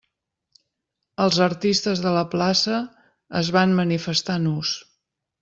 Els 1.25 1.37
artistes 1.47 2.01
de 2.05 2.13
la 2.15 2.23
plaça 2.31 2.79
es 3.43 3.53
van 3.59 3.77
manifestar 3.83 4.41
nus. 4.49 4.75